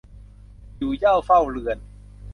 [0.77, 1.77] อยู่เหย้าเฝ้าเรือน